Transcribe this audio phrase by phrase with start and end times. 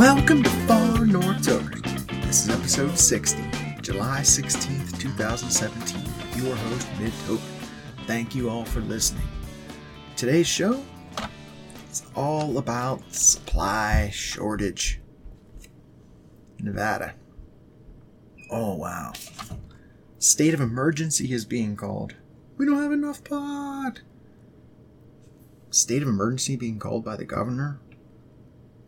[0.00, 2.06] Welcome to Far North Tokers.
[2.24, 3.42] This is episode 60,
[3.82, 6.42] July 16th, 2017.
[6.42, 7.38] Your host, Mid Toker.
[8.06, 9.28] Thank you all for listening.
[10.16, 10.82] Today's show
[11.90, 15.02] is all about supply shortage.
[16.58, 17.14] Nevada.
[18.50, 19.12] Oh, wow.
[20.18, 22.14] State of emergency is being called.
[22.56, 24.00] We don't have enough pot.
[25.68, 27.80] State of emergency being called by the governor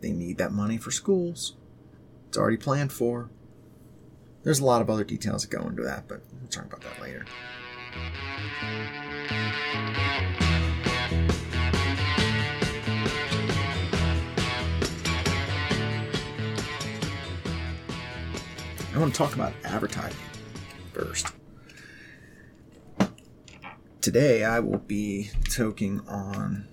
[0.03, 1.55] they need that money for schools.
[2.27, 3.29] It's already planned for.
[4.43, 7.01] There's a lot of other details that go into that, but we'll talk about that
[7.01, 7.25] later.
[18.93, 20.19] I want to talk about advertising
[20.91, 21.27] first.
[24.01, 26.67] Today I will be talking on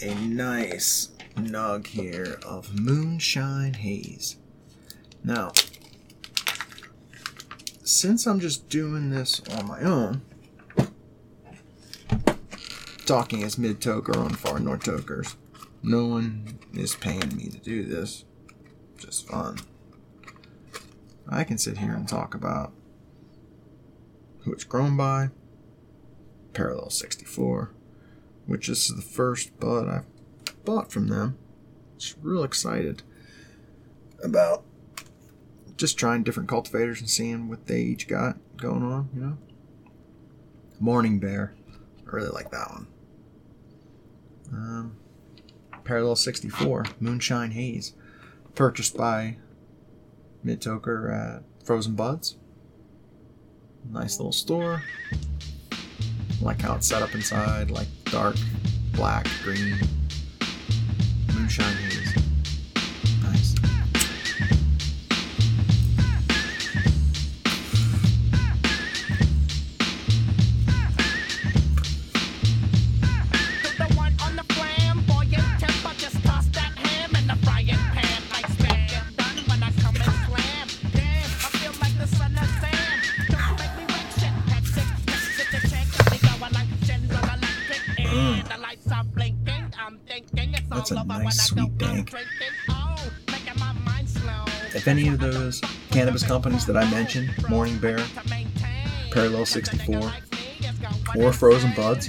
[0.00, 4.36] a nice nug here of Moonshine Haze.
[5.24, 5.52] Now,
[7.82, 10.22] since I'm just doing this on my own,
[13.06, 15.36] talking as mid toker on Far North Tokers,
[15.82, 18.24] no one is paying me to do this.
[18.98, 19.58] Just fun.
[21.28, 22.72] I can sit here and talk about
[24.40, 25.30] who it's grown by,
[26.52, 27.72] Parallel 64,
[28.46, 31.38] which is the first bud I've bought from them.
[31.98, 33.02] Just real excited
[34.22, 34.64] about
[35.76, 39.38] just trying different cultivators and seeing what they each got going on, you know.
[40.78, 41.54] Morning Bear.
[42.06, 42.86] I really like that one.
[44.52, 44.96] Um,
[45.84, 47.94] Parallel 64, Moonshine Haze.
[48.54, 49.36] Purchased by
[50.42, 52.36] Mid Toker at Frozen Buds.
[53.90, 54.82] Nice little store.
[56.40, 58.36] Like how it's set up inside, like dark,
[58.92, 59.78] black, green,
[94.86, 95.60] If any of those
[95.90, 97.98] cannabis companies that I mentioned, Morning Bear,
[99.10, 100.12] Parallel 64,
[101.16, 102.08] or Frozen Buds,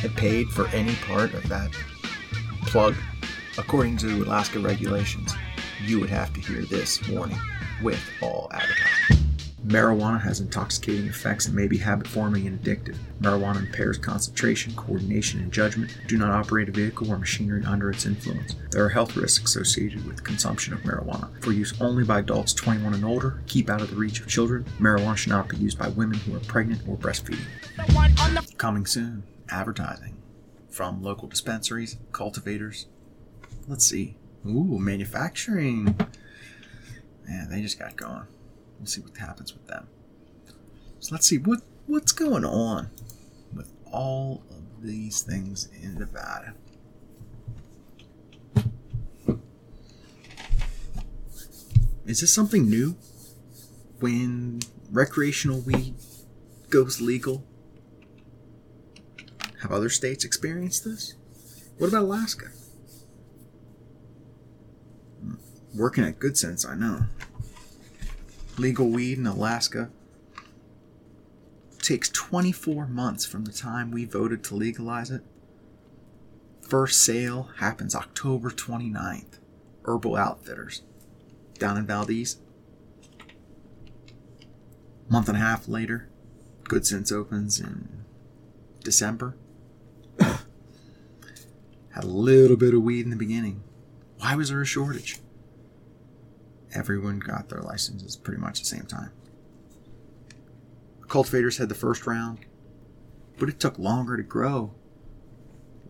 [0.00, 1.70] have paid for any part of that
[2.66, 2.94] plug,
[3.56, 5.32] according to Alaska regulations,
[5.82, 7.38] you would have to hear this warning
[7.82, 8.87] with all advertising.
[9.68, 12.96] Marijuana has intoxicating effects and may be habit forming and addictive.
[13.20, 15.94] Marijuana impairs concentration, coordination, and judgment.
[16.06, 18.56] Do not operate a vehicle or machinery under its influence.
[18.70, 21.28] There are health risks associated with consumption of marijuana.
[21.44, 24.64] For use only by adults 21 and older, keep out of the reach of children.
[24.80, 27.44] Marijuana should not be used by women who are pregnant or breastfeeding.
[28.56, 30.16] Coming soon, advertising
[30.70, 32.86] from local dispensaries, cultivators.
[33.66, 34.16] Let's see.
[34.46, 35.94] Ooh, manufacturing.
[37.28, 38.28] Man, they just got going.
[38.78, 39.88] We'll see what happens with them.
[41.00, 42.90] So let's see what what's going on
[43.54, 46.54] with all of these things in Nevada.
[52.06, 52.96] Is this something new?
[54.00, 55.94] When recreational weed
[56.70, 57.44] goes legal?
[59.62, 61.14] Have other states experienced this?
[61.78, 62.46] What about Alaska?
[65.20, 65.34] Hmm,
[65.74, 67.06] working at Good Sense, I know
[68.58, 69.90] legal weed in Alaska
[71.80, 75.22] takes 24 months from the time we voted to legalize it.
[76.60, 79.38] First sale happens October 29th.
[79.84, 80.82] Herbal Outfitters
[81.58, 82.36] down in Valdez.
[85.08, 86.08] Month and a half later,
[86.64, 88.04] Good Sense opens in
[88.84, 89.34] December.
[90.20, 90.44] Had
[92.02, 93.62] a little bit of weed in the beginning.
[94.18, 95.18] Why was there a shortage?
[96.78, 99.10] Everyone got their licenses pretty much at the same time.
[101.08, 102.38] Cultivators had the first round,
[103.36, 104.74] but it took longer to grow.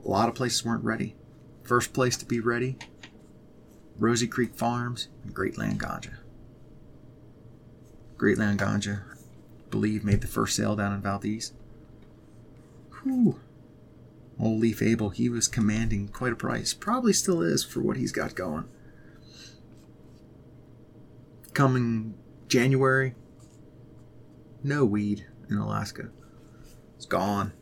[0.02, 1.14] A lot of places weren't ready.
[1.62, 2.78] First place to be ready
[3.98, 6.14] Rosie Creek Farms and Greatland Ganja.
[8.16, 11.52] Great Land Ganja, I believe, made the first sale down in Valdez.
[13.02, 13.38] Whew.
[14.40, 16.72] Old Leif Abel, he was commanding quite a price.
[16.72, 18.64] Probably still is for what he's got going
[21.58, 22.14] coming
[22.46, 23.16] January,
[24.62, 26.08] no weed in Alaska.
[26.94, 27.52] It's gone.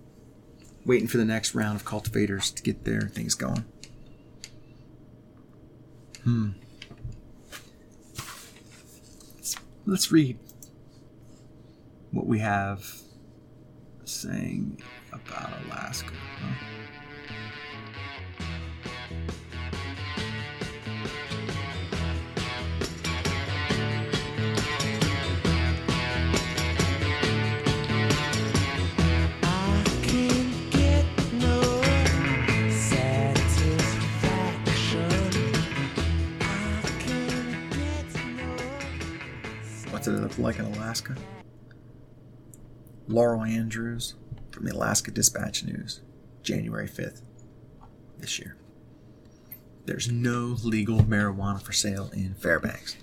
[0.84, 3.64] Waiting for the next round of cultivators to get their things going.
[6.25, 6.50] Hmm.
[9.87, 10.38] Let's, read
[12.10, 12.84] what we have
[14.04, 16.12] saying about Alaska.
[16.43, 16.76] Huh?
[40.38, 41.17] Like in Alaska?
[43.09, 44.15] Laurel Andrews
[44.50, 46.00] from the Alaska Dispatch News,
[46.43, 47.23] January 5th
[48.19, 48.56] this year.
[49.87, 52.97] There's no legal marijuana for sale in Fairbanks.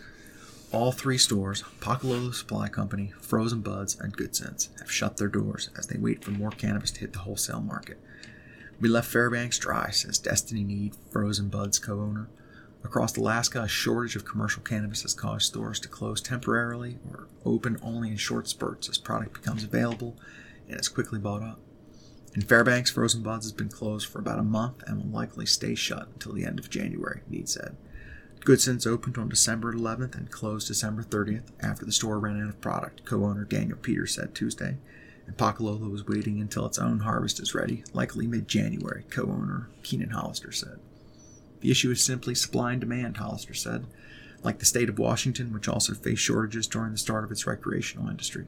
[0.71, 5.69] All three stores, Pakalolo Supply Company, Frozen Buds, and Good Sense, have shut their doors
[5.77, 7.99] as they wait for more cannabis to hit the wholesale market.
[8.79, 12.27] We left Fairbanks dry, says Destiny Neade, Frozen Buds co owner.
[12.83, 17.79] Across Alaska, a shortage of commercial cannabis has caused stores to close temporarily or open
[17.81, 20.17] only in short spurts as product becomes available
[20.67, 21.59] and is quickly bought up.
[22.35, 25.75] In Fairbanks, Frozen Buds has been closed for about a month and will likely stay
[25.75, 27.77] shut until the end of January, Neade said.
[28.41, 32.59] Goodsense opened on December 11th and closed December 30th after the store ran out of
[32.59, 34.77] product, co owner Daniel Peters said Tuesday.
[35.25, 39.69] And Pakalolo was waiting until its own harvest is ready, likely mid January, co owner
[39.83, 40.79] Keenan Hollister said.
[41.63, 43.85] The issue is simply supply and demand, Hollister said.
[44.43, 48.09] Like the state of Washington, which also faced shortages during the start of its recreational
[48.09, 48.47] industry.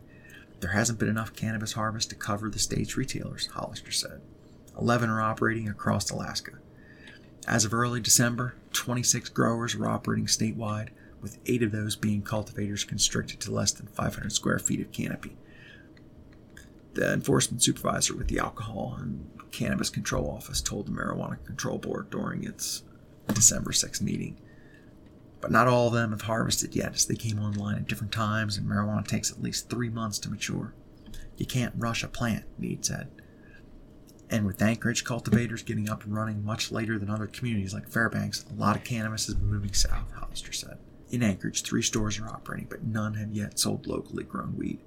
[0.60, 4.20] There hasn't been enough cannabis harvest to cover the state's retailers, Hollister said.
[4.78, 6.60] 11 are operating across Alaska.
[7.48, 10.90] As of early December, 26 growers were operating statewide,
[11.22, 15.38] with eight of those being cultivators constricted to less than 500 square feet of canopy.
[16.96, 22.10] The enforcement supervisor with the Alcohol and Cannabis Control Office told the Marijuana Control Board
[22.10, 22.84] during its
[23.34, 24.38] December 6th meeting.
[25.42, 28.58] But not all of them have harvested yet, as they came online at different times,
[28.58, 30.74] and marijuana takes at least three months to mature.
[31.38, 33.10] You can't rush a plant, Neade said.
[34.30, 38.46] And with Anchorage cultivators getting up and running much later than other communities like Fairbanks,
[38.50, 40.80] a lot of cannabis has been moving south, Hollister said.
[41.12, 44.80] In Anchorage, three stores are operating, but none have yet sold locally grown weed.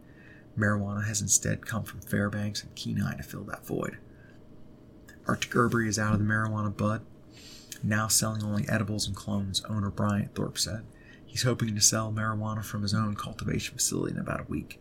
[0.58, 3.98] Marijuana has instead come from Fairbanks and Kenai to fill that void.
[5.26, 7.02] Arctic Herbery is out of the marijuana bud,
[7.82, 10.84] now selling only edibles and clones, owner Bryant Thorpe said.
[11.26, 14.80] He's hoping to sell marijuana from his own cultivation facility in about a week.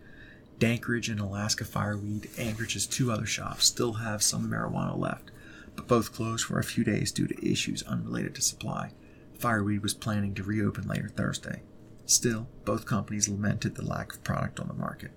[0.59, 5.29] Dankorage and Alaska Fireweed, Anchorage's two other shops, still have some marijuana left,
[5.75, 8.91] but both closed for a few days due to issues unrelated to supply.
[9.37, 11.61] Fireweed was planning to reopen later Thursday.
[12.05, 15.11] Still, both companies lamented the lack of product on the market.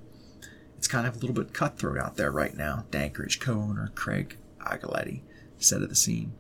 [0.77, 4.37] It's kind of a little bit cutthroat out there right now, Dankorage co owner Craig
[4.59, 5.23] Agaletti
[5.59, 6.32] said of the scene.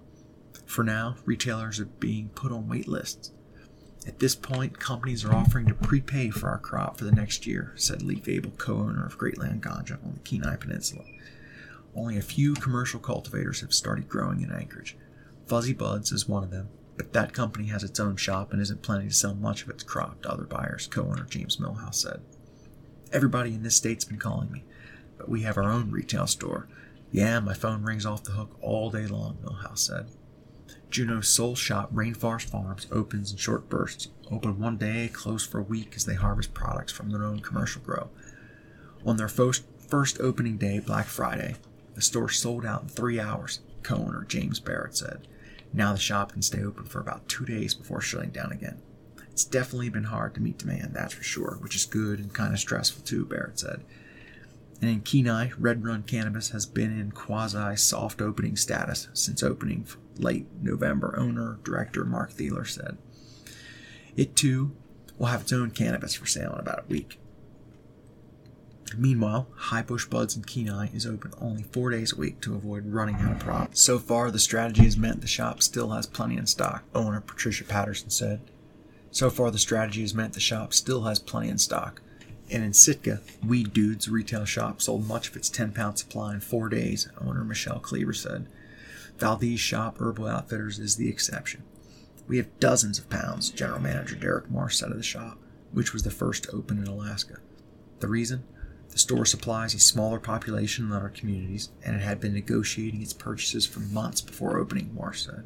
[0.70, 3.32] For now, retailers are being put on wait lists.
[4.06, 7.72] At this point, companies are offering to prepay for our crop for the next year,
[7.74, 11.02] said Leif Abel, co owner of Greatland Ganja on the Kenai Peninsula.
[11.96, 14.96] Only a few commercial cultivators have started growing in Anchorage.
[15.44, 18.80] Fuzzy Buds is one of them, but that company has its own shop and isn't
[18.80, 22.22] planning to sell much of its crop to other buyers, co owner James Millhouse said.
[23.12, 24.62] Everybody in this state's been calling me,
[25.18, 26.68] but we have our own retail store.
[27.10, 30.06] Yeah, my phone rings off the hook all day long, Millhouse said.
[30.90, 34.08] Juneau's sole shop, Rainforest Farms, opens in short bursts.
[34.30, 37.82] Open one day, close for a week as they harvest products from their own commercial
[37.82, 38.10] grow.
[39.04, 41.56] On their first, first opening day, Black Friday,
[41.94, 45.26] the store sold out in three hours, co owner James Barrett said.
[45.72, 48.82] Now the shop can stay open for about two days before shutting down again.
[49.30, 52.52] It's definitely been hard to meet demand, that's for sure, which is good and kind
[52.52, 53.84] of stressful too, Barrett said.
[54.80, 59.86] And in Kenai, Red Run Cannabis has been in quasi soft opening status since opening
[60.16, 62.96] late November, owner director Mark Thieler said.
[64.16, 64.74] It too
[65.18, 67.18] will have its own cannabis for sale in about a week.
[68.96, 72.86] Meanwhile, High Bush Buds in Kenai is open only four days a week to avoid
[72.86, 73.78] running out of product.
[73.78, 77.64] So far, the strategy has meant the shop still has plenty in stock, owner Patricia
[77.64, 78.40] Patterson said.
[79.12, 82.02] So far, the strategy has meant the shop still has plenty in stock.
[82.50, 86.40] And in Sitka, Weed Dude's retail shop sold much of its 10 pound supply in
[86.40, 88.48] four days, owner Michelle Cleaver said.
[89.18, 91.62] Valdez Shop Herbal Outfitters is the exception.
[92.26, 95.38] We have dozens of pounds, General Manager Derek Moore said of the shop,
[95.72, 97.38] which was the first to open in Alaska.
[98.00, 98.44] The reason?
[98.90, 103.12] The store supplies a smaller population than other communities, and it had been negotiating its
[103.12, 105.44] purchases for months before opening, Moore said.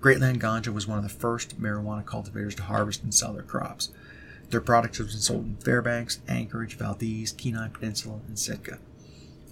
[0.00, 3.90] Greatland Ganja was one of the first marijuana cultivators to harvest and sell their crops.
[4.52, 8.78] Their products have been sold in Fairbanks, Anchorage, Valdez, Kenai Peninsula, and Sitka.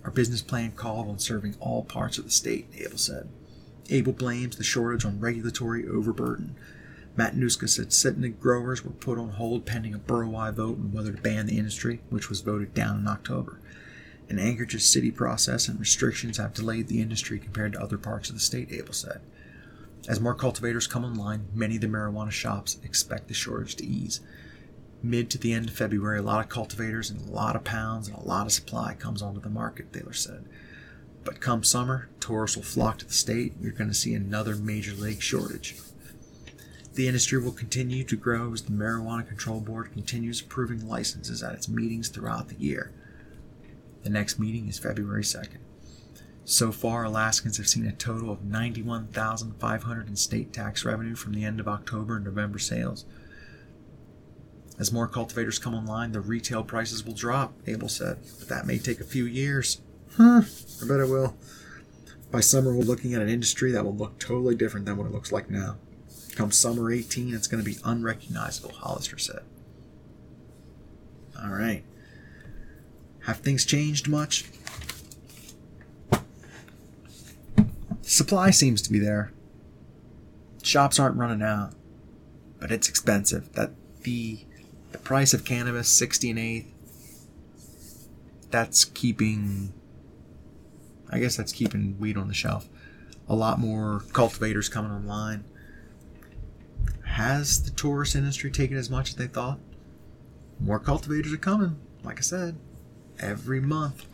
[0.05, 3.31] Our business plan called on serving all parts of the state, Abel said.
[3.89, 6.55] Abel blames the shortage on regulatory overburden.
[7.17, 11.57] Matanuska-Susitna growers were put on hold pending a borough-wide vote on whether to ban the
[11.57, 13.59] industry, which was voted down in October.
[14.29, 18.35] An Anchorage's city process and restrictions have delayed the industry compared to other parts of
[18.35, 19.23] the state, Abel said.
[20.07, 24.21] As more cultivators come online, many of the marijuana shops expect the shortage to ease.
[25.03, 28.09] Mid to the end of February, a lot of cultivators and a lot of pounds
[28.09, 30.45] and a lot of supply comes onto the market, Thaler said.
[31.25, 33.55] But come summer, tourists will flock to the state.
[33.61, 35.77] You're going to see another major league shortage.
[36.95, 41.55] The industry will continue to grow as the Marijuana Control Board continues approving licenses at
[41.55, 42.93] its meetings throughout the year.
[44.03, 45.59] The next meeting is February 2nd.
[46.45, 51.45] So far, Alaskans have seen a total of 91,500 in state tax revenue from the
[51.45, 53.05] end of October and November sales.
[54.81, 58.79] As more cultivators come online, the retail prices will drop, Abel said, but that may
[58.79, 59.83] take a few years.
[60.17, 60.41] Huh,
[60.83, 61.37] I bet it will.
[62.31, 65.13] By summer, we're looking at an industry that will look totally different than what it
[65.13, 65.77] looks like now.
[66.35, 69.43] Come summer 18, it's going to be unrecognizable, Hollister said.
[71.39, 71.85] All right.
[73.27, 74.47] Have things changed much?
[78.01, 79.31] Supply seems to be there.
[80.63, 81.75] Shops aren't running out,
[82.59, 83.53] but it's expensive.
[83.53, 83.73] That
[84.05, 84.47] the
[84.93, 86.73] the price of cannabis, sixty an eighth.
[88.51, 89.73] That's keeping.
[91.11, 92.69] I guess that's keeping weed on the shelf.
[93.29, 95.45] A lot more cultivators coming online.
[97.05, 99.59] Has the tourist industry taken as much as they thought?
[100.61, 101.81] More cultivators are coming.
[102.05, 102.59] Like I said,
[103.19, 104.07] every month.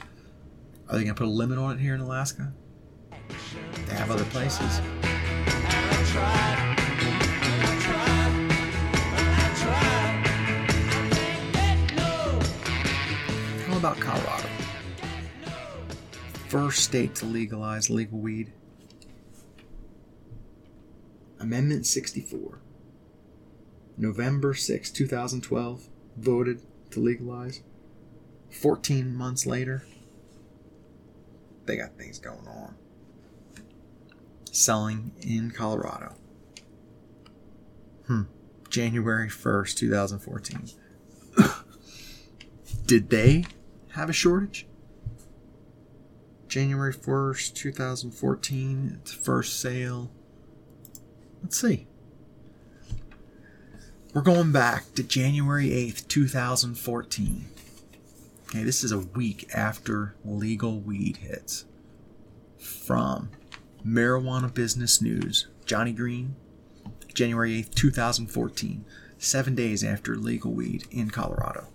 [0.88, 2.52] Are they going to put a limit on it here in Alaska?
[3.86, 4.80] They have other places.
[13.86, 14.48] About Colorado?
[16.48, 18.52] First state to legalize legal weed.
[21.38, 22.58] Amendment 64.
[23.96, 27.62] November 6, 2012, voted to legalize.
[28.50, 29.84] 14 months later,
[31.66, 32.74] they got things going on.
[34.50, 36.16] Selling in Colorado.
[38.08, 38.22] Hmm.
[38.68, 40.70] January 1st, 2014.
[42.86, 43.44] Did they
[43.96, 44.66] have a shortage?
[46.48, 50.10] January 1st, 2014, it's first sale.
[51.42, 51.86] Let's see.
[54.12, 57.46] We're going back to January 8th, 2014.
[58.48, 61.64] Okay, this is a week after legal weed hits.
[62.58, 63.30] From
[63.84, 66.36] Marijuana Business News, Johnny Green,
[67.14, 68.84] January 8th, 2014,
[69.16, 71.68] seven days after legal weed in Colorado.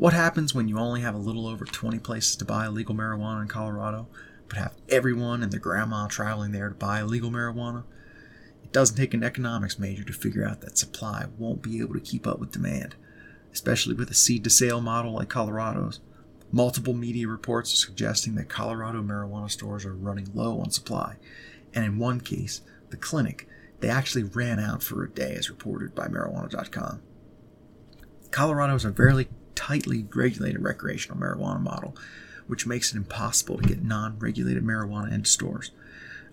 [0.00, 3.42] What happens when you only have a little over 20 places to buy legal marijuana
[3.42, 4.08] in Colorado,
[4.48, 7.82] but have everyone and their grandma traveling there to buy legal marijuana?
[8.64, 12.00] It doesn't take an economics major to figure out that supply won't be able to
[12.00, 12.94] keep up with demand,
[13.52, 16.00] especially with a seed to sale model like Colorado's.
[16.50, 21.16] Multiple media reports are suggesting that Colorado marijuana stores are running low on supply,
[21.74, 23.46] and in one case, the clinic,
[23.80, 27.02] they actually ran out for a day, as reported by marijuana.com.
[28.30, 28.90] Colorado is a
[29.60, 31.94] tightly regulated recreational marijuana model,
[32.46, 35.70] which makes it impossible to get non regulated marijuana into stores.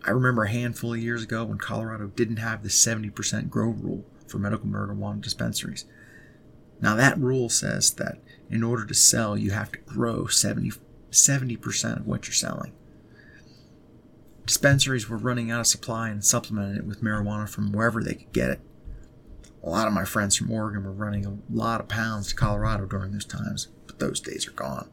[0.06, 4.06] I remember a handful of years ago when Colorado didn't have the 70% grow rule
[4.28, 5.84] for medical marijuana dispensaries.
[6.80, 8.20] Now, that rule says that
[8.50, 10.72] in order to sell, you have to grow 70,
[11.12, 12.72] 70% of what you're selling.
[14.46, 18.32] Dispensaries were running out of supply and supplementing it with marijuana from wherever they could
[18.32, 18.62] get it.
[19.68, 22.86] A lot of my friends from Oregon were running a lot of pounds to Colorado
[22.86, 24.90] during those times, but those days are gone.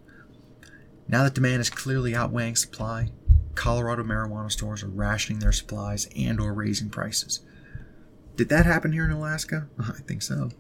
[1.07, 3.11] Now that demand is clearly outweighing supply,
[3.55, 7.39] Colorado marijuana stores are rationing their supplies and or raising prices.
[8.35, 9.69] Did that happen here in Alaska?
[9.79, 10.51] I think so.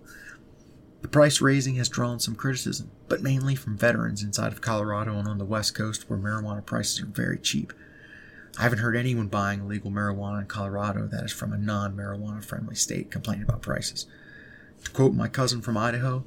[1.02, 5.26] The price raising has drawn some criticism, but mainly from veterans inside of Colorado and
[5.26, 7.72] on the west coast where marijuana prices are very cheap.
[8.56, 12.44] I haven't heard anyone buying illegal marijuana in Colorado that is from a non marijuana
[12.44, 14.06] friendly state complaining about prices.
[14.84, 16.24] To quote my cousin from Idaho,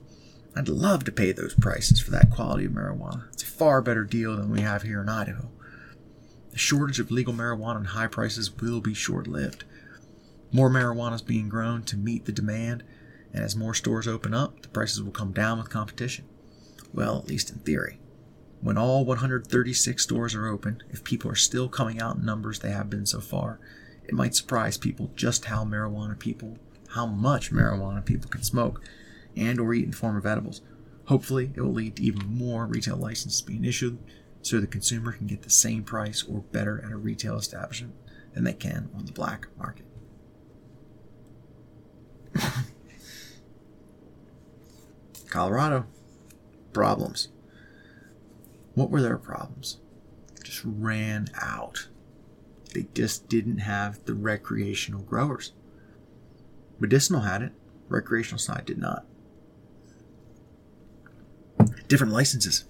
[0.56, 3.32] I'd love to pay those prices for that quality of marijuana.
[3.32, 5.50] It's a far better deal than we have here in Idaho.
[6.52, 9.64] The shortage of legal marijuana and high prices will be short lived.
[10.52, 12.84] More marijuana is being grown to meet the demand,
[13.32, 16.26] and as more stores open up, the prices will come down with competition.
[16.94, 18.00] Well, at least in theory.
[18.62, 22.72] When all 136 stores are open, if people are still coming out in numbers they
[22.72, 23.60] have been so far,
[24.04, 26.58] it might surprise people just how marijuana people,
[26.90, 28.82] how much marijuana people can smoke
[29.36, 30.62] and or eat in form of edibles.
[31.06, 34.00] Hopefully, it will lead to even more retail licenses being issued
[34.42, 37.94] so the consumer can get the same price or better at a retail establishment
[38.34, 39.86] than they can on the black market.
[45.30, 45.86] Colorado,
[46.74, 47.30] problems.
[48.78, 49.80] What were their problems?
[50.44, 51.88] Just ran out.
[52.76, 55.54] They just didn't have the recreational growers.
[56.80, 57.54] Medicinal had it,
[57.90, 59.04] recreational side did not.
[61.88, 62.66] Different licenses.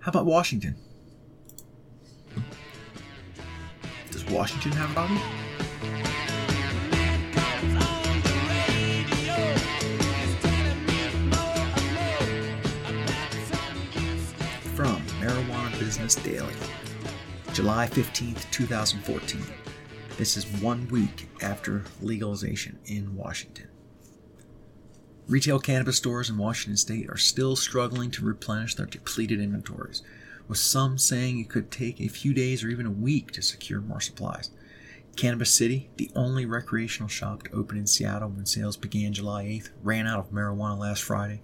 [0.00, 0.76] How about Washington?
[4.10, 5.41] Does Washington have a problem?
[16.16, 16.54] Daily,
[17.52, 19.42] July 15th, 2014.
[20.18, 23.68] This is one week after legalization in Washington.
[25.28, 30.02] Retail cannabis stores in Washington state are still struggling to replenish their depleted inventories,
[30.48, 33.80] with some saying it could take a few days or even a week to secure
[33.80, 34.50] more supplies.
[35.16, 39.70] Cannabis City, the only recreational shop to open in Seattle when sales began July 8th,
[39.82, 41.42] ran out of marijuana last Friday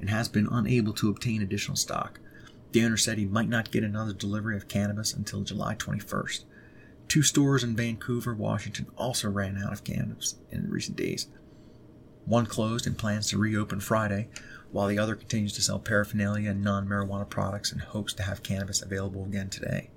[0.00, 2.20] and has been unable to obtain additional stock.
[2.72, 6.44] The owner said he might not get another delivery of cannabis until July 21st.
[7.08, 11.28] Two stores in Vancouver, Washington also ran out of cannabis in recent days.
[12.26, 14.28] One closed and plans to reopen Friday,
[14.70, 18.42] while the other continues to sell paraphernalia and non marijuana products and hopes to have
[18.42, 19.88] cannabis available again today.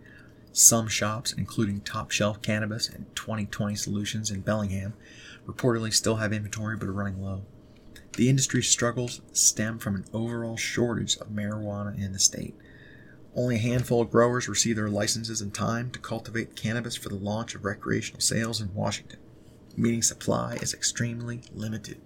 [0.54, 4.94] Some shops, including Top Shelf Cannabis and 2020 Solutions in Bellingham,
[5.46, 7.44] reportedly still have inventory but are running low.
[8.18, 12.56] The industry's struggles stem from an overall shortage of marijuana in the state.
[13.34, 17.16] Only a handful of growers receive their licenses in time to cultivate cannabis for the
[17.16, 19.20] launch of recreational sales in Washington,
[19.78, 22.02] meaning supply is extremely limited.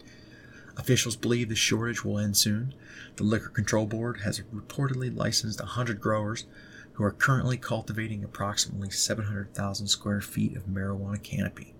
[0.77, 2.75] Officials believe the shortage will end soon.
[3.15, 6.45] The Liquor Control Board has reportedly licensed 100 growers
[6.93, 11.73] who are currently cultivating approximately 700,000 square feet of marijuana canopy.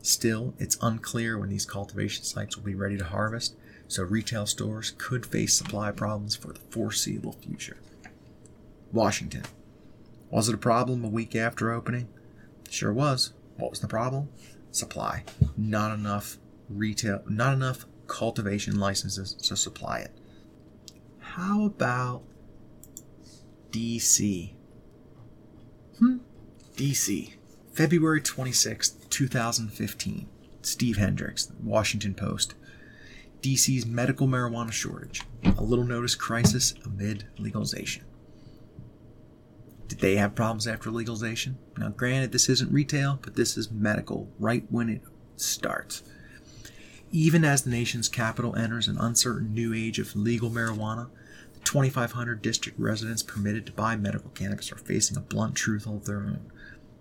[0.00, 3.56] Still, it's unclear when these cultivation sites will be ready to harvest,
[3.88, 7.76] so retail stores could face supply problems for the foreseeable future.
[8.92, 9.42] Washington.
[10.30, 12.08] Was it a problem a week after opening?
[12.70, 13.32] Sure was.
[13.56, 14.28] What was the problem?
[14.70, 15.24] Supply.
[15.56, 20.12] Not enough retail, not enough cultivation licenses to supply it.
[21.18, 22.22] How about
[23.70, 24.54] DC?
[25.98, 26.18] Hmm?
[26.76, 27.34] DC.
[27.72, 30.28] February 26th, 2015.
[30.62, 32.54] Steve Hendrix, Washington Post.
[33.44, 35.20] DC's medical marijuana shortage.
[35.58, 38.06] A little notice crisis amid legalization.
[39.86, 41.58] Did they have problems after legalization?
[41.76, 45.02] Now, granted, this isn't retail, but this is medical right when it
[45.36, 46.02] starts.
[47.12, 51.10] Even as the nation's capital enters an uncertain new age of legal marijuana,
[51.52, 56.06] the 2,500 district residents permitted to buy medical cannabis are facing a blunt truth of
[56.06, 56.50] their own.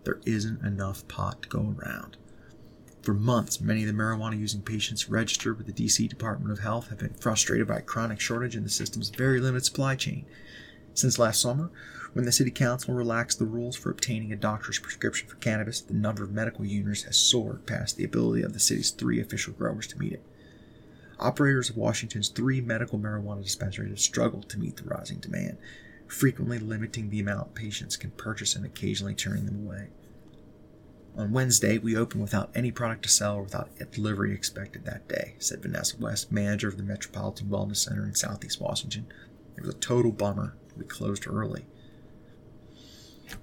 [0.03, 2.17] There isn't enough pot to go around.
[3.03, 6.87] For months, many of the marijuana using patients registered with the DC Department of Health
[6.87, 10.25] have been frustrated by a chronic shortage in the system's very limited supply chain.
[10.93, 11.69] Since last summer,
[12.13, 15.93] when the City Council relaxed the rules for obtaining a doctor's prescription for cannabis, the
[15.93, 19.87] number of medical users has soared past the ability of the city's three official growers
[19.87, 20.25] to meet it.
[21.19, 25.57] Operators of Washington's three medical marijuana dispensaries have struggled to meet the rising demand,
[26.07, 29.89] frequently limiting the amount patients can purchase and occasionally turning them away.
[31.15, 35.35] On Wednesday, we opened without any product to sell or without delivery expected that day,
[35.37, 39.05] said Vanessa West, manager of the Metropolitan Wellness Center in Southeast Washington.
[39.55, 40.55] It was a total bummer.
[40.75, 41.67] We closed early.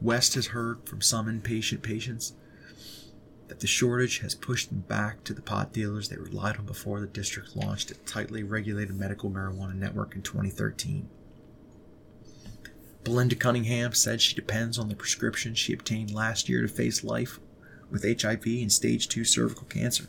[0.01, 2.33] West has heard from some impatient patients
[3.47, 7.01] that the shortage has pushed them back to the pot dealers they relied on before
[7.01, 11.09] the district launched a tightly regulated medical marijuana network in 2013.
[13.05, 17.39] Belinda Cunningham said she depends on the prescription she obtained last year to face life
[17.91, 20.09] with HIV and stage 2 cervical cancer.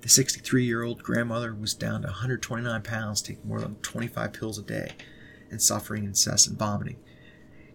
[0.00, 4.58] The 63 year old grandmother was down to 129 pounds, taking more than 25 pills
[4.58, 4.92] a day,
[5.50, 6.96] and suffering incessant vomiting.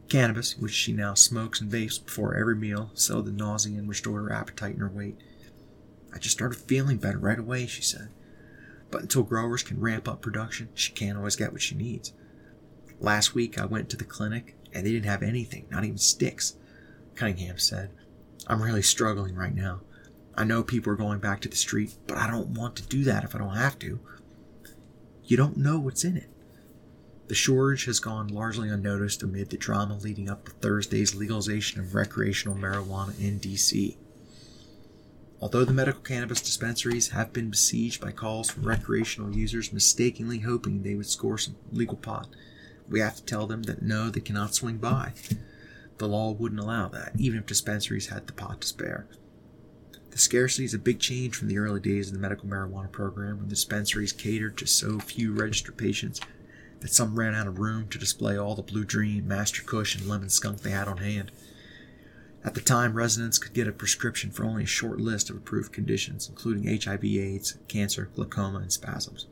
[0.10, 4.24] Cannabis, which she now smokes and vapes before every meal, settled the nausea and restored
[4.24, 5.18] her appetite and her weight.
[6.13, 8.10] I just started feeling better right away, she said.
[8.92, 12.13] But until growers can ramp up production, she can't always get what she needs.
[13.00, 16.56] Last week I went to the clinic and they didn't have anything, not even sticks.
[17.15, 17.92] Cunningham said,
[18.47, 19.82] I'm really struggling right now.
[20.36, 23.04] I know people are going back to the street, but I don't want to do
[23.04, 23.99] that if I don't have to.
[25.23, 26.30] You don't know what's in it.
[27.28, 31.93] The shortage has gone largely unnoticed amid the drama leading up to Thursday's legalization of
[31.93, 33.97] recreational marijuana in DC.
[35.41, 40.82] Although the medical cannabis dispensaries have been besieged by calls from recreational users mistakenly hoping
[40.82, 42.30] they would score some legal pot,
[42.89, 45.13] we have to tell them that no, they cannot swing by.
[46.00, 49.06] The law wouldn't allow that, even if dispensaries had the pot to spare.
[50.12, 53.38] The scarcity is a big change from the early days of the medical marijuana program
[53.38, 56.22] when dispensaries catered to so few registered patients
[56.80, 60.08] that some ran out of room to display all the Blue Dream, Master Kush, and
[60.08, 61.34] Lemon Skunk they had on hand.
[62.46, 65.74] At the time, residents could get a prescription for only a short list of approved
[65.74, 69.28] conditions, including HIV, AIDS, cancer, glaucoma, and spasms.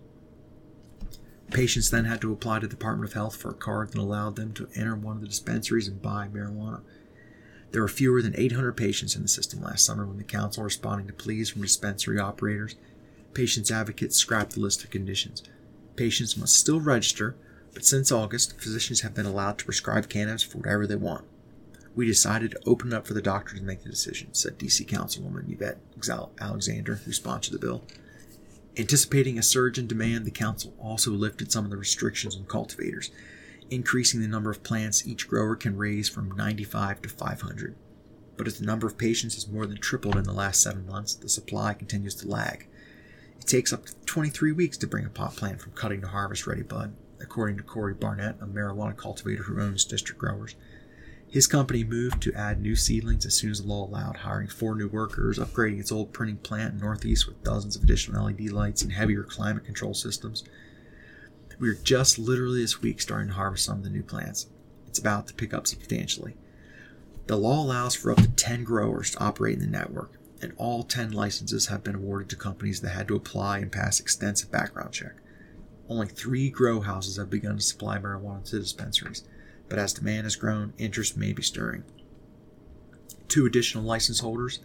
[1.52, 4.36] Patients then had to apply to the Department of Health for a card that allowed
[4.36, 6.82] them to enter one of the dispensaries and buy marijuana.
[7.72, 11.08] There were fewer than 800 patients in the system last summer when the council, responding
[11.08, 12.76] to pleas from dispensary operators,
[13.34, 15.44] patients' advocates scrapped the list of conditions.
[15.96, 17.36] Patients must still register,
[17.74, 21.26] but since August, physicians have been allowed to prescribe cannabis for whatever they want.
[21.96, 24.88] We decided to open it up for the doctor to make the decision, said DC
[24.88, 25.80] Councilwoman Yvette
[26.40, 27.84] Alexander, who sponsored the bill.
[28.80, 33.10] Anticipating a surge in demand, the council also lifted some of the restrictions on cultivators,
[33.72, 37.76] increasing the number of plants each grower can raise from 95 to 500.
[38.38, 41.16] But as the number of patients has more than tripled in the last seven months,
[41.16, 42.68] the supply continues to lag.
[43.40, 46.46] It takes up to 23 weeks to bring a pot plant from cutting to harvest
[46.46, 50.56] ready bud, according to Corey Barnett, a marijuana cultivator who owns District Growers.
[51.30, 54.76] His company moved to add new seedlings as soon as the law allowed, hiring four
[54.76, 58.82] new workers, upgrading its old printing plant in Northeast with dozens of additional LED lights
[58.82, 60.46] and heavier climate control systems.
[61.60, 64.48] We are just literally this week starting to harvest some of the new plants.
[64.88, 66.38] It's about to pick up substantially.
[67.26, 70.84] The law allows for up to 10 growers to operate in the network, and all
[70.84, 74.94] 10 licenses have been awarded to companies that had to apply and pass extensive background
[74.94, 75.16] check.
[75.90, 79.24] Only three grow houses have begun to supply marijuana to dispensaries,
[79.70, 81.84] but as demand has grown, interest may be stirring.
[83.28, 84.60] Two additional license holders,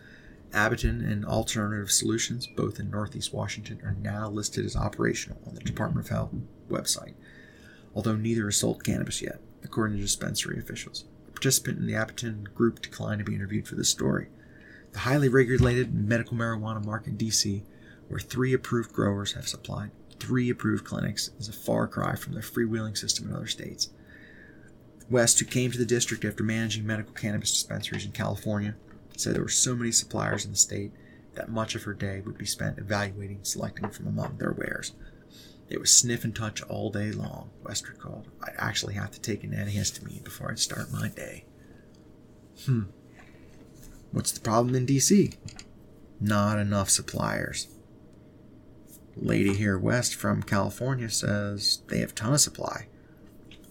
[0.52, 5.60] Abington and Alternative Solutions, both in Northeast Washington, are now listed as operational on the
[5.60, 6.30] Department of Health
[6.68, 7.14] website,
[7.94, 11.04] although neither has sold cannabis yet, according to dispensary officials.
[11.28, 14.28] A participant in the Abington group declined to be interviewed for this story.
[14.92, 17.62] The highly regulated medical marijuana market in DC,
[18.08, 19.90] where three approved growers have supplied
[20.22, 23.90] three approved clinics, is a far cry from the freewheeling system in other states.
[25.12, 28.74] West, who came to the district after managing medical cannabis dispensaries in California,
[29.16, 30.90] said there were so many suppliers in the state
[31.34, 34.92] that much of her day would be spent evaluating and selecting from among their wares.
[35.68, 38.28] It was sniff and touch all day long, West recalled.
[38.42, 41.44] I'd actually have to take an antihistamine before I'd start my day.
[42.66, 42.84] Hmm.
[44.10, 45.36] What's the problem in DC?
[46.20, 47.68] Not enough suppliers.
[49.16, 52.86] Lady here west from California says they have a ton of supply.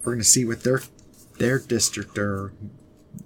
[0.02, 0.82] We're gonna see what their
[1.42, 2.52] their district or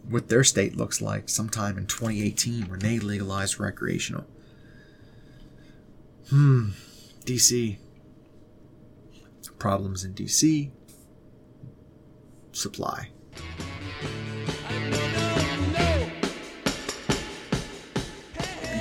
[0.09, 4.25] what their state looks like sometime in 2018 when they legalize recreational.
[6.31, 6.71] Hmm.
[7.27, 7.77] DC.
[9.59, 10.71] Problems in DC.
[12.53, 13.11] Supply.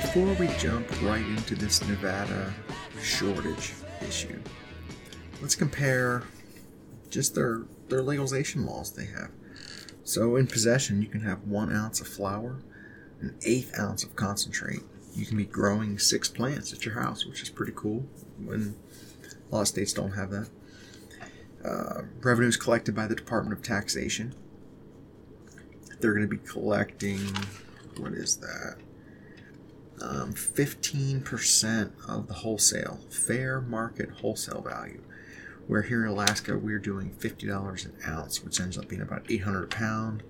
[0.00, 2.54] Before we jump right into this Nevada
[3.02, 4.40] shortage issue,
[5.42, 6.22] let's compare
[7.10, 9.30] just their their legalization laws they have.
[10.04, 12.62] So in possession, you can have one ounce of flower,
[13.20, 14.82] an eighth ounce of concentrate.
[15.14, 18.06] You can be growing six plants at your house, which is pretty cool.
[18.38, 18.76] When
[19.50, 20.48] a lot of states don't have that.
[21.64, 24.34] Uh, revenues collected by the Department of Taxation.
[26.00, 27.20] They're going to be collecting,
[27.98, 28.76] what is that?
[30.00, 35.02] Um, 15% of the wholesale, fair market wholesale value.
[35.66, 39.64] Where here in Alaska, we're doing $50 an ounce, which ends up being about 800
[39.64, 40.22] a pound.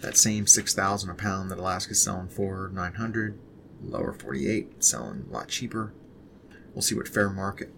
[0.00, 3.38] That same 6,000 a pound that Alaska's selling for 900,
[3.84, 5.92] lower 48, selling a lot cheaper.
[6.74, 7.72] We'll see what fair market.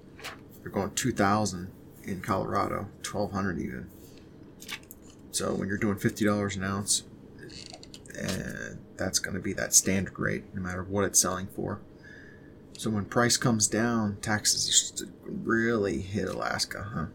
[0.63, 1.71] They're going 2,000
[2.05, 3.91] in Colorado, 1,200 even.
[5.31, 7.03] So when you're doing $50 an ounce,
[8.19, 11.81] and that's going to be that standard rate no matter what it's selling for.
[12.83, 17.07] So when price comes down, taxes really hit Alaska, huh?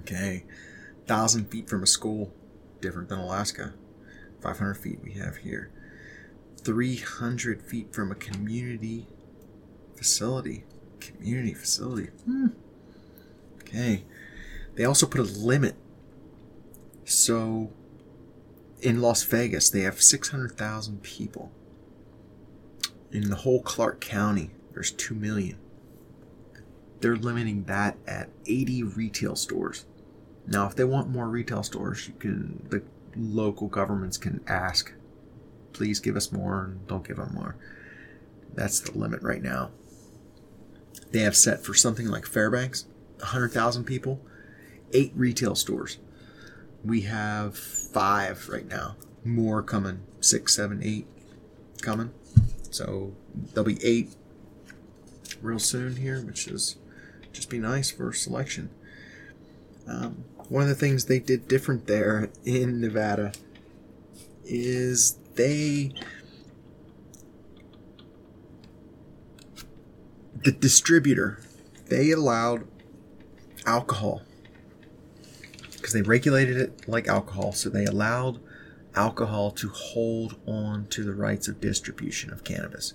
[0.00, 0.46] Okay,
[1.06, 2.32] thousand feet from a school,
[2.80, 3.74] different than Alaska.
[4.40, 5.70] Five hundred feet we have here.
[6.62, 9.06] Three hundred feet from a community
[9.94, 10.64] facility.
[10.98, 12.08] Community facility.
[12.24, 12.46] Hmm.
[13.58, 14.06] Okay.
[14.76, 15.74] They also put a limit.
[17.04, 17.70] So
[18.80, 21.52] in Las Vegas, they have 600,000 people.
[23.14, 25.56] In the whole Clark County, there's 2 million.
[27.00, 29.86] They're limiting that at 80 retail stores.
[30.48, 32.82] Now, if they want more retail stores, you can the
[33.16, 34.92] local governments can ask,
[35.72, 37.56] please give us more and don't give them more.
[38.52, 39.70] That's the limit right now.
[41.12, 42.86] They have set for something like Fairbanks,
[43.18, 44.20] 100,000 people,
[44.92, 45.98] 8 retail stores.
[46.84, 48.96] We have five right now.
[49.24, 50.00] More coming.
[50.20, 51.06] Six, seven, eight
[51.80, 52.12] coming.
[52.74, 54.16] So there'll be eight
[55.40, 56.74] real soon here, which is
[57.32, 58.68] just be nice for selection.
[59.86, 63.30] Um, one of the things they did different there in Nevada
[64.44, 65.92] is they
[70.42, 71.40] the distributor
[71.86, 72.66] they allowed
[73.66, 74.22] alcohol
[75.70, 78.40] because they regulated it like alcohol so they allowed
[78.96, 82.94] alcohol to hold on to the rights of distribution of cannabis.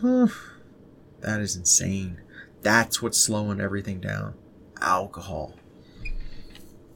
[0.00, 2.20] That is insane.
[2.62, 4.34] That's what's slowing everything down.
[4.80, 5.54] Alcohol.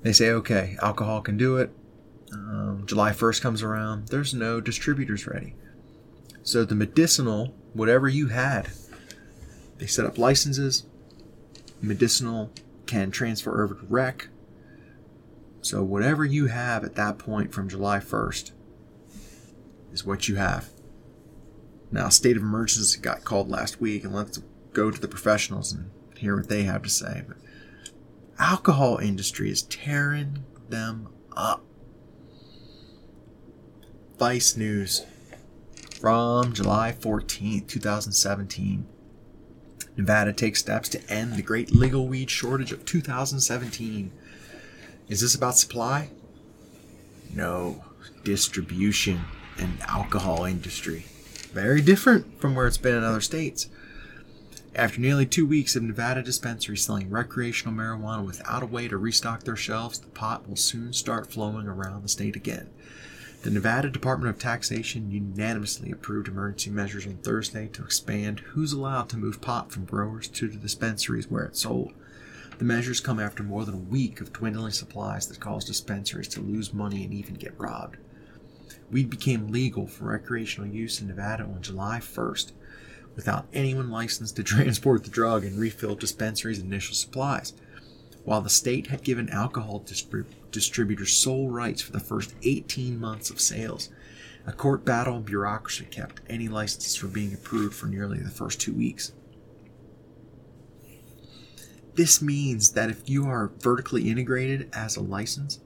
[0.03, 1.71] They say okay alcohol can do it.
[2.33, 4.09] Um, july 1st comes around.
[4.09, 5.55] There's no distributors ready.
[6.43, 8.69] So the medicinal whatever you had
[9.79, 10.85] they set up licenses.
[11.81, 12.53] Medicinal
[12.87, 14.29] can transfer over to rec
[15.63, 18.53] so whatever you have at that point from july 1st
[19.93, 20.69] is what you have
[21.91, 24.39] now state of emergency got called last week and let's
[24.73, 27.39] go to the professionals and hear what they have to say but
[28.39, 31.65] alcohol industry is tearing them up
[34.19, 35.05] vice news
[36.03, 38.85] from July 14th, 2017.
[39.97, 44.11] Nevada takes steps to end the great legal weed shortage of 2017.
[45.09, 46.11] Is this about supply?
[47.35, 47.85] No,
[48.25, 49.21] distribution
[49.59, 51.05] and alcohol industry.
[51.53, 53.69] Very different from where it's been in other states.
[54.75, 59.43] After nearly two weeks of Nevada dispensaries selling recreational marijuana without a way to restock
[59.43, 62.71] their shelves, the pot will soon start flowing around the state again.
[63.43, 69.09] The Nevada Department of Taxation unanimously approved emergency measures on Thursday to expand who's allowed
[69.11, 71.93] to move pot from growers to the dispensaries where it's sold.
[72.63, 76.41] The measures come after more than a week of dwindling supplies that caused dispensaries to
[76.41, 77.97] lose money and even get robbed.
[78.89, 82.53] Weed became legal for recreational use in Nevada on July 1st
[83.17, 87.53] without anyone licensed to transport the drug and refill dispensaries' initial supplies.
[88.23, 93.29] While the state had given alcohol distrib- distributors sole rights for the first 18 months
[93.29, 93.89] of sales,
[94.47, 98.61] a court battle and bureaucracy kept any licenses from being approved for nearly the first
[98.61, 99.15] two weeks.
[101.95, 105.61] This means that if you are vertically integrated as a license,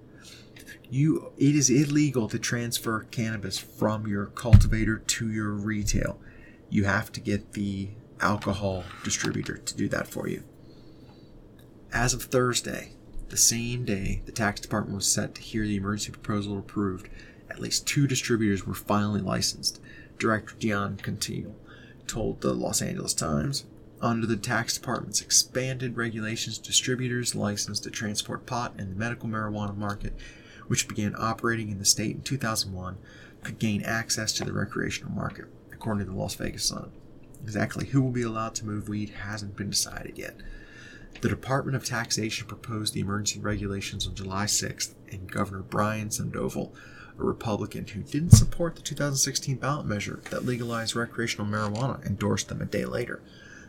[0.91, 6.19] you it is illegal to transfer cannabis from your cultivator to your retail.
[6.69, 10.43] You have to get the alcohol distributor to do that for you.
[11.93, 12.93] As of Thursday,
[13.29, 17.09] the same day the tax department was set to hear the emergency proposal approved,
[17.51, 19.81] at least two distributors were finally licensed.
[20.19, 21.47] Director Deonne Contine
[22.07, 23.65] told the Los Angeles Times.
[24.07, 29.77] Under the tax department's expanded regulations, distributors licensed to transport pot in the medical marijuana
[29.77, 30.15] market,
[30.69, 32.99] which began operating in the state in 2001,
[33.43, 36.93] could gain access to the recreational market, according to the Las Vegas Sun.
[37.43, 40.37] Exactly who will be allowed to move weed hasn't been decided yet.
[41.21, 46.73] The Department of Taxation proposed the emergency regulations on July 6th, and Governor Brian Sandoval,
[47.19, 52.63] a Republican who didn't support the 2016 ballot measure that legalized recreational marijuana, endorsed them
[52.63, 53.21] a day later.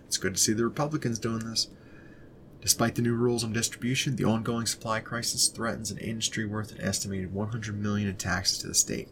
[0.08, 1.68] It's good to see the Republicans doing this.
[2.62, 6.82] Despite the new rules on distribution, the ongoing supply crisis threatens an industry worth an
[6.82, 9.10] estimated 100 million in taxes to the state.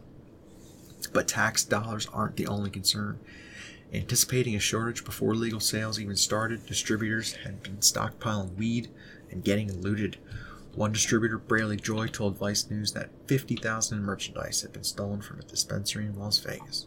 [1.12, 3.20] But tax dollars aren't the only concern.
[3.92, 8.88] Anticipating a shortage before legal sales even started, distributors had been stockpiling weed
[9.30, 10.16] and getting looted.
[10.74, 15.38] One distributor, Braley Joy, told Vice News that 50,000 in merchandise had been stolen from
[15.38, 16.86] a dispensary in Las Vegas.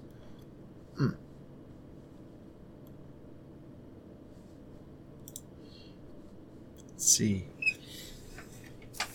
[0.98, 1.12] Hmm.
[7.00, 7.46] Let's see.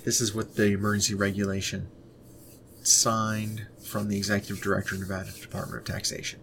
[0.04, 1.88] This is what the emergency regulation
[2.82, 6.40] signed from the executive director of Nevada Department of Taxation.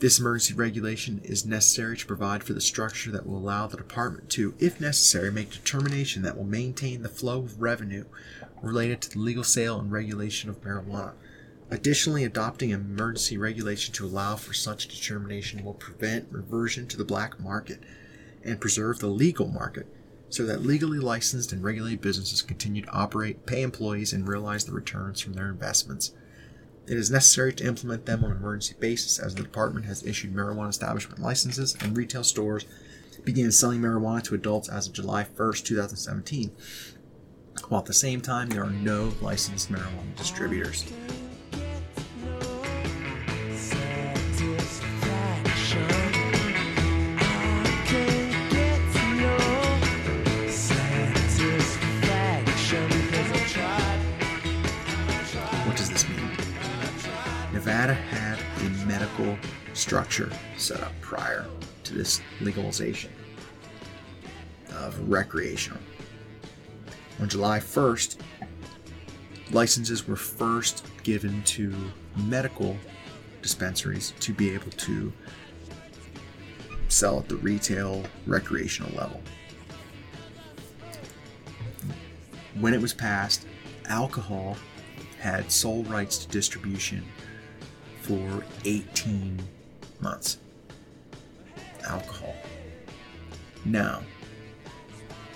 [0.00, 4.30] This emergency regulation is necessary to provide for the structure that will allow the department
[4.30, 8.06] to, if necessary, make determination that will maintain the flow of revenue
[8.60, 11.12] related to the legal sale and regulation of marijuana.
[11.70, 17.04] Additionally, adopting an emergency regulation to allow for such determination will prevent reversion to the
[17.04, 17.78] black market
[18.42, 19.86] and preserve the legal market
[20.30, 24.72] so that legally licensed and regulated businesses continue to operate, pay employees, and realize the
[24.72, 26.12] returns from their investments.
[26.86, 30.34] It is necessary to implement them on an emergency basis as the department has issued
[30.34, 32.64] marijuana establishment licenses and retail stores
[33.24, 36.50] began selling marijuana to adults as of July 1st, 2017,
[37.68, 40.90] while at the same time there are no licensed marijuana distributors.
[60.08, 61.44] Structure set up prior
[61.84, 63.12] to this legalization
[64.70, 65.80] of recreational.
[67.20, 68.16] On July 1st,
[69.50, 71.74] licenses were first given to
[72.16, 72.76] medical
[73.42, 75.12] dispensaries to be able to
[76.88, 79.20] sell at the retail recreational level.
[82.58, 83.46] When it was passed,
[83.86, 84.56] alcohol
[85.20, 87.04] had sole rights to distribution
[88.00, 89.38] for 18
[90.00, 90.38] months.
[91.86, 92.34] Alcohol.
[93.64, 94.02] Now,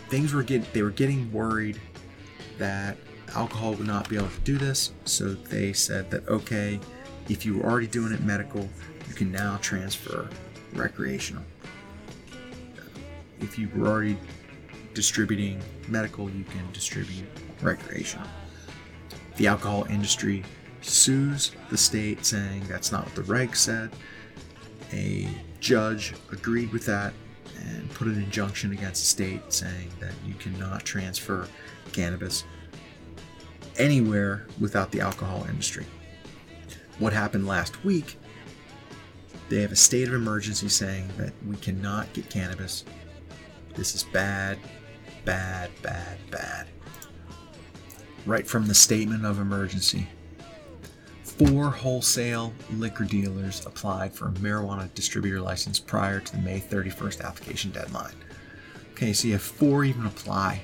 [0.09, 1.81] things were getting, they were getting worried
[2.59, 2.97] that
[3.35, 6.79] alcohol would not be able to do this, so they said that okay,
[7.29, 8.69] if you were already doing it medical,
[9.09, 10.29] you can now transfer
[10.75, 11.43] recreational.
[13.41, 14.19] If you were already
[14.95, 17.27] distributing medical, you can distribute
[17.61, 18.29] recreational.
[19.37, 20.45] The alcohol industry
[20.83, 23.91] sues the state saying that's not what the reg said.
[24.93, 25.29] A
[25.61, 27.13] judge agreed with that
[27.59, 31.49] and put an injunction against the state saying that you cannot transfer
[31.93, 32.45] cannabis
[33.79, 35.87] anywhere without the alcohol industry.
[36.99, 38.19] What happened last week?
[39.49, 42.85] They have a state of emergency saying that we cannot get cannabis.
[43.75, 44.59] This is bad,
[45.25, 46.69] bad, bad, bad.
[48.25, 50.09] Right from the statement of emergency.
[51.39, 57.25] Four wholesale liquor dealers applied for a marijuana distributor license prior to the May 31st
[57.25, 58.15] application deadline.
[58.93, 60.63] Okay, so you have four even apply.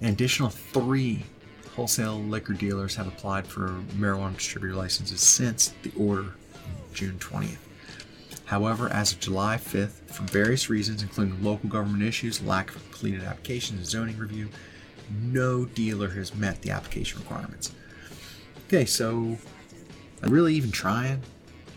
[0.00, 1.24] An additional three
[1.74, 6.34] wholesale liquor dealers have applied for marijuana distributor licenses since the order
[6.92, 7.56] June 20th.
[8.44, 13.22] However, as of July 5th, for various reasons, including local government issues, lack of completed
[13.22, 14.50] applications, and zoning review,
[15.08, 17.72] no dealer has met the application requirements.
[18.66, 19.38] Okay, so
[20.28, 21.22] really even trying?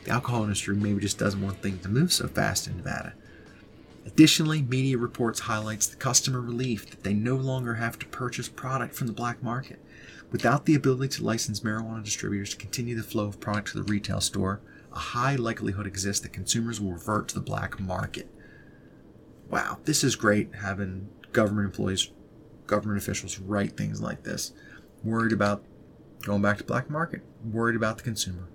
[0.04, 3.14] The alcohol industry maybe just doesn't want things to move so fast in Nevada.
[4.06, 8.94] Additionally, media reports highlights the customer relief that they no longer have to purchase product
[8.94, 9.80] from the black market.
[10.32, 13.84] Without the ability to license marijuana distributors to continue the flow of product to the
[13.84, 14.60] retail store,
[14.92, 18.30] a high likelihood exists that consumers will revert to the black market.
[19.50, 22.12] Wow, this is great having government employees,
[22.68, 24.52] government officials write things like this.
[25.04, 25.64] Worried about
[26.22, 28.48] going back to black market, worried about the consumer.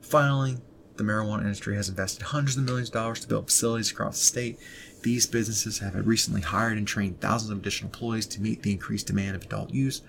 [0.00, 0.58] Finally,
[0.96, 4.26] the marijuana industry has invested hundreds of millions of dollars to build facilities across the
[4.26, 4.58] state.
[5.02, 9.06] These businesses have recently hired and trained thousands of additional employees to meet the increased
[9.06, 10.02] demand of adult use.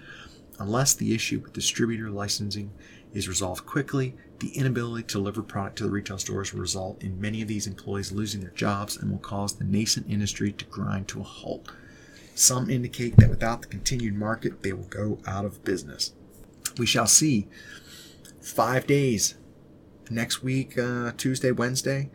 [0.59, 2.71] Unless the issue with distributor licensing
[3.13, 7.19] is resolved quickly, the inability to deliver product to the retail stores will result in
[7.19, 11.07] many of these employees losing their jobs and will cause the nascent industry to grind
[11.07, 11.69] to a halt.
[12.35, 16.13] Some indicate that without the continued market, they will go out of business.
[16.77, 17.47] We shall see.
[18.43, 19.35] Five days.
[20.09, 22.11] Next week, uh, Tuesday, Wednesday,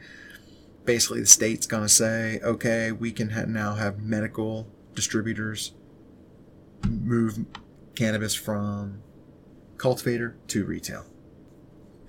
[0.85, 5.73] basically the state's going to say, okay, we can ha- now have medical distributors
[6.87, 7.47] move
[7.95, 9.03] cannabis from
[9.79, 11.07] cultivator to retail.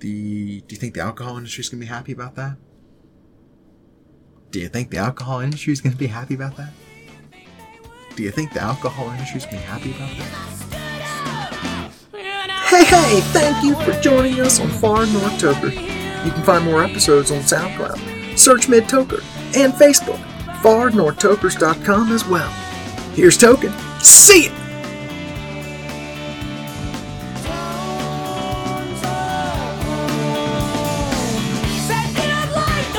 [0.00, 2.56] The do you think the alcohol industry is going to be happy about that?
[4.50, 6.72] Do you think the alcohol industry is going to be happy about that?
[8.16, 10.49] Do you think the alcohol industry is going to be happy about that?
[12.70, 15.72] Hey, hey, thank you for joining us on Far North Toker.
[16.24, 18.38] You can find more episodes on SoundCloud.
[18.38, 19.24] Search Mid Toker
[19.56, 20.20] and Facebook,
[20.62, 22.48] farnorthtokers.com as well.
[23.14, 23.72] Here's Token.
[23.98, 24.59] See ya!